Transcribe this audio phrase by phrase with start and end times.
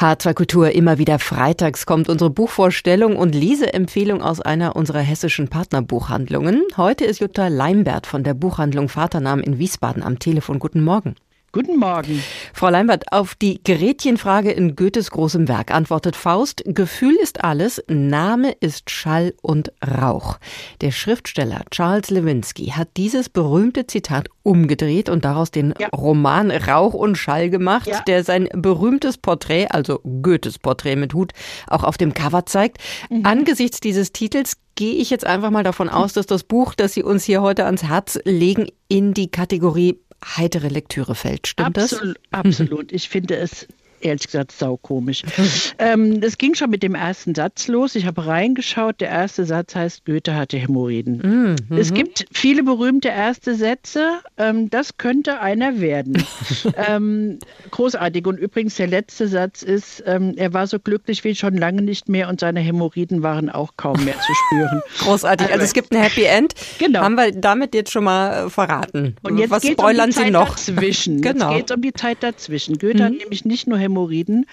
[0.00, 6.62] H2 Kultur immer wieder freitags kommt unsere Buchvorstellung und Leseempfehlung aus einer unserer hessischen Partnerbuchhandlungen.
[6.78, 10.58] Heute ist Jutta Leimbert von der Buchhandlung Vaternamen in Wiesbaden am Telefon.
[10.58, 11.16] Guten Morgen.
[11.52, 12.22] Guten Morgen.
[12.60, 18.52] Frau Leimbert, auf die Gerätchenfrage in Goethes großem Werk antwortet Faust, Gefühl ist alles, Name
[18.60, 20.36] ist Schall und Rauch.
[20.82, 25.88] Der Schriftsteller Charles Lewinsky hat dieses berühmte Zitat umgedreht und daraus den ja.
[25.88, 28.02] Roman Rauch und Schall gemacht, ja.
[28.02, 31.32] der sein berühmtes Porträt, also Goethes Porträt mit Hut,
[31.66, 32.76] auch auf dem Cover zeigt.
[33.08, 33.24] Mhm.
[33.24, 37.04] Angesichts dieses Titels gehe ich jetzt einfach mal davon aus, dass das Buch, das Sie
[37.04, 41.46] uns hier heute ans Herz legen, in die Kategorie heitere Lektüre fällt.
[41.46, 42.22] Stimmt Absol das?
[42.30, 42.92] Absolut.
[42.92, 43.66] Ich finde es
[44.00, 45.22] ehrlich gesagt saukomisch.
[45.78, 47.94] ähm, das ging schon mit dem ersten Satz los.
[47.94, 49.00] Ich habe reingeschaut.
[49.00, 51.56] Der erste Satz heißt, Goethe hatte Hämorrhoiden.
[51.68, 51.76] Mhm.
[51.76, 54.20] Es gibt viele berühmte erste Sätze.
[54.36, 56.24] Ähm, das könnte einer werden.
[56.88, 57.38] ähm,
[57.70, 58.26] großartig.
[58.26, 62.08] Und übrigens, der letzte Satz ist, ähm, er war so glücklich wie schon lange nicht
[62.08, 64.82] mehr und seine Hämorrhoiden waren auch kaum mehr zu spüren.
[65.00, 65.46] Großartig.
[65.46, 66.54] Also, also es gibt ein Happy End.
[66.78, 67.00] Genau.
[67.00, 69.16] Haben wir damit jetzt schon mal äh, verraten.
[69.22, 70.50] Und jetzt geht es um die Zeit noch?
[70.50, 71.20] dazwischen.
[71.20, 71.50] genau.
[71.50, 72.78] Jetzt geht es um die Zeit dazwischen.
[72.78, 73.02] Goethe mhm.
[73.02, 74.46] hat nämlich nicht nur Hämorrhoiden, Hämorrhoiden,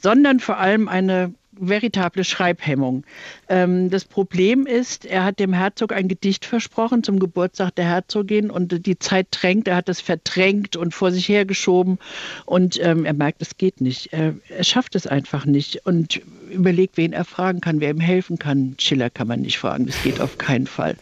[0.00, 3.04] sondern vor allem eine veritable Schreibhemmung.
[3.48, 8.50] Ähm, das Problem ist, er hat dem Herzog ein Gedicht versprochen zum Geburtstag der Herzogin
[8.50, 11.98] und die Zeit drängt, er hat es verdrängt und vor sich hergeschoben
[12.46, 14.12] und ähm, er merkt, es geht nicht.
[14.12, 18.38] Er, er schafft es einfach nicht und überlegt, wen er fragen kann, wer ihm helfen
[18.38, 18.74] kann.
[18.78, 20.96] Schiller kann man nicht fragen, das geht auf keinen Fall.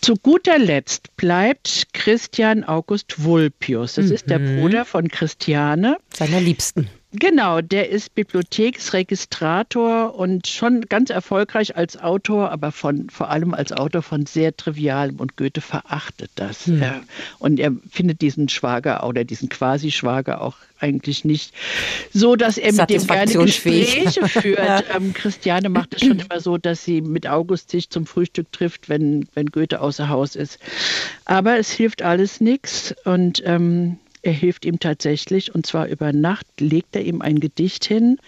[0.00, 3.94] Zu guter Letzt bleibt Christian August Vulpius.
[3.94, 4.12] Das mhm.
[4.12, 4.60] ist der mhm.
[4.60, 5.98] Bruder von Christiane.
[6.12, 6.88] Seiner Liebsten.
[7.18, 13.72] Genau, der ist Bibliotheksregistrator und schon ganz erfolgreich als Autor, aber von, vor allem als
[13.72, 16.66] Autor von sehr trivialem und Goethe verachtet das.
[16.66, 16.82] Hm.
[16.82, 17.00] Er,
[17.38, 21.54] und er findet diesen Schwager oder diesen Quasi-Schwager auch eigentlich nicht
[22.12, 24.58] so, dass er mit dem gerne Gespräche führt.
[24.58, 24.82] ja.
[24.94, 28.90] ähm, Christiane macht es schon immer so, dass sie mit August sich zum Frühstück trifft,
[28.90, 30.58] wenn, wenn Goethe außer Haus ist.
[31.24, 36.46] Aber es hilft alles nichts und ähm, er hilft ihm tatsächlich und zwar über Nacht
[36.58, 38.18] legt er ihm ein Gedicht hin,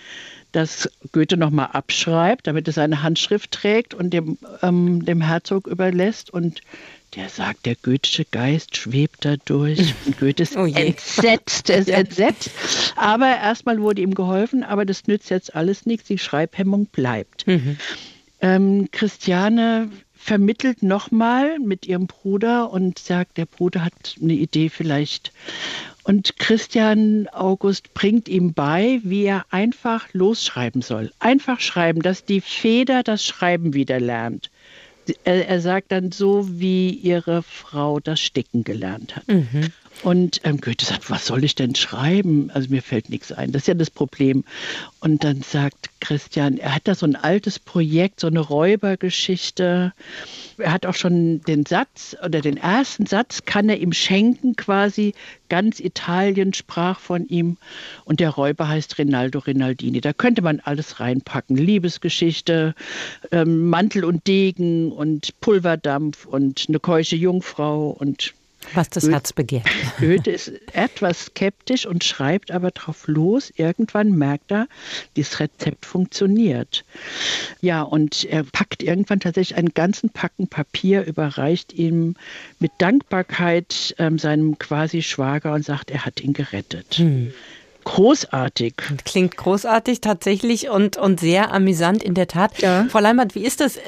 [0.53, 6.31] das Goethe nochmal abschreibt, damit er seine Handschrift trägt und dem, ähm, dem Herzog überlässt
[6.31, 6.61] und
[7.17, 9.95] der sagt, der goethische Geist schwebt da durch.
[10.05, 11.97] Und Goethe ist oh entsetzt, er ist ja.
[11.97, 12.51] entsetzt.
[12.97, 16.07] Aber erstmal wurde ihm geholfen, aber das nützt jetzt alles nichts.
[16.09, 17.47] Die Schreibhemmung bleibt.
[17.47, 17.79] Mhm.
[18.43, 19.91] Ähm, Christiane
[20.29, 25.33] vermittelt nochmal mit ihrem Bruder und sagt, der Bruder hat eine Idee vielleicht.
[26.05, 31.13] Und Christian August bringt ihm bei, wie er einfach losschreiben soll.
[31.19, 34.51] Einfach schreiben, dass die Feder das Schreiben wieder lernt.
[35.25, 39.29] Er, er sagt dann so, wie ihre Frau das Sticken gelernt hat.
[39.29, 39.73] Mhm.
[40.03, 42.51] Und ähm, Goethe sagt, was soll ich denn schreiben?
[42.53, 43.51] Also mir fällt nichts ein.
[43.51, 44.45] Das ist ja das Problem.
[45.01, 49.93] Und dann sagt Christian, er hat da so ein altes Projekt, so eine Räubergeschichte.
[50.59, 55.15] Er hat auch schon den Satz oder den ersten Satz kann er ihm schenken quasi.
[55.49, 57.57] Ganz Italien sprach von ihm.
[58.05, 60.01] Und der Räuber heißt Rinaldo Rinaldini.
[60.01, 61.57] Da könnte man alles reinpacken.
[61.57, 62.75] Liebesgeschichte,
[63.33, 68.35] ähm, Mantel und Degen und Pulverdampf und eine keusche Jungfrau und
[68.75, 69.67] was das Herz begehrt.
[70.01, 73.53] Goethe ist etwas skeptisch und schreibt aber drauf los.
[73.57, 74.69] Irgendwann merkt er,
[75.17, 76.85] dieses Rezept funktioniert.
[77.61, 82.15] Ja, und er packt irgendwann tatsächlich einen ganzen Packen Papier, überreicht ihm
[82.59, 86.97] mit Dankbarkeit ähm, seinem quasi Schwager und sagt, er hat ihn gerettet.
[86.97, 87.33] Hm
[87.89, 88.75] großartig.
[89.07, 92.59] Klingt großartig tatsächlich und, und sehr amüsant in der Tat.
[92.61, 92.87] Ja.
[92.91, 93.79] Frau Leimbert, wie ist das?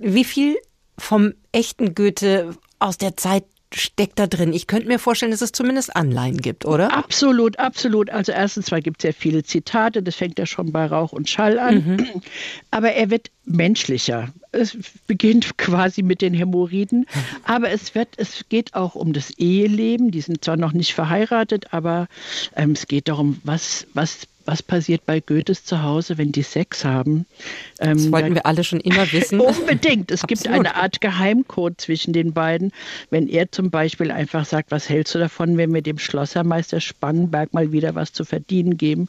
[0.00, 0.56] Wie viel
[0.96, 3.44] vom echten Goethe aus der Zeit
[3.76, 4.52] steckt da drin?
[4.52, 6.92] Ich könnte mir vorstellen, dass es zumindest Anleihen gibt, oder?
[6.96, 8.10] Absolut, absolut.
[8.10, 11.28] Also erstens mal gibt es sehr viele Zitate, das fängt ja schon bei Rauch und
[11.28, 11.74] Schall an.
[11.74, 12.22] Mhm.
[12.70, 14.32] Aber er wird menschlicher.
[14.52, 14.76] Es
[15.06, 17.06] beginnt quasi mit den Hämorrhoiden,
[17.44, 20.10] aber es wird, es geht auch um das Eheleben.
[20.10, 22.08] Die sind zwar noch nicht verheiratet, aber
[22.54, 26.84] ähm, es geht darum, was, was was passiert bei Goethes zu Hause, wenn die Sex
[26.84, 27.26] haben.
[27.80, 29.40] Ähm, das wollten wir alle schon immer wissen.
[29.40, 30.10] Unbedingt.
[30.10, 32.72] Es gibt eine Art Geheimcode zwischen den beiden.
[33.10, 37.52] Wenn er zum Beispiel einfach sagt, was hältst du davon, wenn wir dem Schlossermeister Spangenberg
[37.52, 39.08] mal wieder was zu verdienen geben,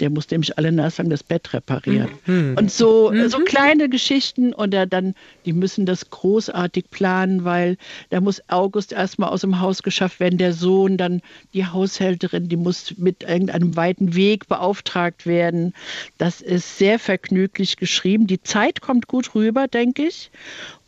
[0.00, 2.10] der muss nämlich alle Naslang das Bett reparieren.
[2.26, 2.54] Mhm.
[2.58, 3.28] Und so, mhm.
[3.30, 5.14] so kleine Geschichten oder dann,
[5.46, 7.78] die müssen das großartig planen, weil
[8.10, 11.22] da muss August erstmal aus dem Haus geschafft werden, der Sohn, dann
[11.54, 14.65] die Haushälterin, die muss mit irgendeinem weiten Weg beauftragt
[15.26, 15.74] werden.
[16.18, 18.26] Das ist sehr vergnüglich geschrieben.
[18.26, 20.30] Die Zeit kommt gut rüber, denke ich.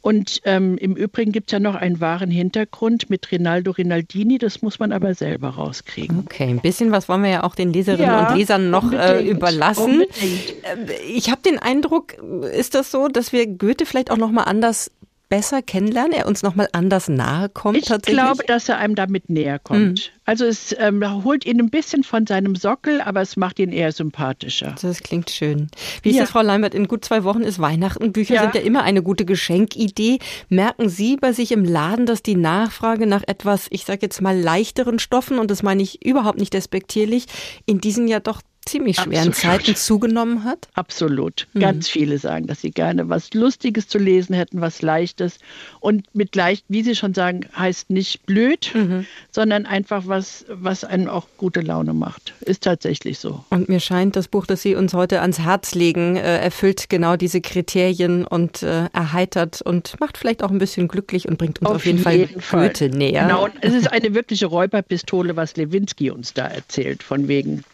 [0.01, 4.63] Und ähm, im Übrigen gibt es ja noch einen wahren Hintergrund mit Rinaldo Rinaldini, das
[4.63, 6.21] muss man aber selber rauskriegen.
[6.21, 9.29] Okay, ein bisschen was wollen wir ja auch den Leserinnen ja, und Lesern noch äh,
[9.29, 10.03] überlassen.
[10.03, 10.55] Unbedingt.
[10.63, 12.15] Äh, ich habe den Eindruck,
[12.53, 14.91] ist das so, dass wir Goethe vielleicht auch noch mal anders
[15.29, 18.19] besser kennenlernen, er uns nochmal anders nahe kommt ich tatsächlich?
[18.19, 20.11] Ich glaube, dass er einem damit näher kommt.
[20.11, 20.19] Mhm.
[20.25, 23.93] Also es ähm, holt ihn ein bisschen von seinem Sockel, aber es macht ihn eher
[23.93, 24.75] sympathischer.
[24.81, 25.69] Das klingt schön.
[26.03, 26.23] Wie ist ja.
[26.23, 26.75] das, Frau Leinbert?
[26.75, 28.13] In gut zwei Wochen ist Weihnachten.
[28.13, 28.43] Bücher ja.
[28.43, 30.19] sind ja immer eine gute Geschenkidee.
[30.49, 34.39] Merken Sie bei sich im Laden, dass die Nachfrage nach etwas, ich sage jetzt mal
[34.39, 37.27] leichteren Stoffen, und das meine ich überhaupt nicht despektierlich,
[37.65, 39.37] in diesem Jahr doch ziemlich schweren Absolut.
[39.37, 40.69] Zeiten zugenommen hat?
[40.75, 41.47] Absolut.
[41.53, 41.61] Mhm.
[41.61, 45.39] Ganz viele sagen, dass sie gerne was Lustiges zu lesen hätten, was Leichtes.
[45.81, 49.07] Und mit leicht, wie Sie schon sagen, heißt nicht blöd, mhm.
[49.31, 52.35] sondern einfach was, was einen auch gute Laune macht.
[52.41, 53.45] Ist tatsächlich so.
[53.51, 57.17] Und mir scheint, das Buch, das Sie uns heute ans Herz legen, äh, erfüllt genau
[57.17, 61.69] diese Kriterien und äh, erheitert und macht vielleicht auch ein bisschen glücklich und bringt uns
[61.69, 63.23] auf, auf jeden, jeden, Fall Goethe näher.
[63.23, 67.65] Genau, und es ist eine wirkliche Räuberpistole, was Lewinsky uns da erzählt, von wegen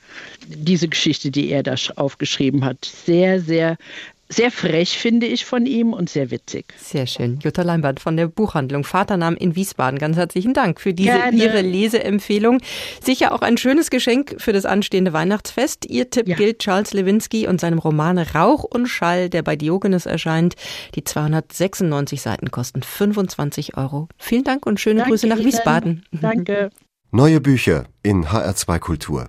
[0.46, 2.84] diese Geschichte, die er da aufgeschrieben hat.
[2.84, 3.76] Sehr, sehr
[4.28, 6.72] sehr frech, finde ich, von ihm und sehr witzig.
[6.78, 7.38] Sehr schön.
[7.43, 9.99] Jutta Leinbart von der Buchhandlung Vaternamen in Wiesbaden.
[9.99, 11.37] Ganz herzlichen Dank für diese Gerne.
[11.37, 12.61] Ihre Leseempfehlung.
[13.02, 15.87] Sicher auch ein schönes Geschenk für das anstehende Weihnachtsfest.
[15.87, 16.37] Ihr Tipp ja.
[16.37, 20.55] gilt Charles Lewinsky und seinem Roman Rauch und Schall, der bei Diogenes erscheint.
[20.94, 24.08] Die 296 Seiten kosten 25 Euro.
[24.16, 26.05] Vielen Dank und schöne Danke Grüße nach Wiesbaden.
[26.12, 26.70] Danke.
[27.11, 29.28] Neue Bücher in HR2 Kultur.